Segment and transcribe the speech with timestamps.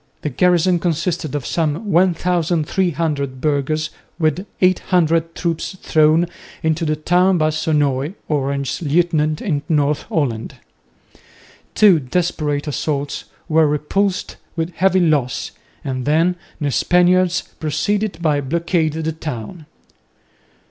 [0.23, 6.25] The garrison consisted of some 1300 burghers with 800 troops thrown
[6.63, 10.55] into the town by Sonoy, Orange's lieutenant in North Holland.
[11.75, 15.51] Two desperate assaults were repulsed with heavy loss,
[15.83, 19.67] and then the Spaniards proceeded to blockade the town.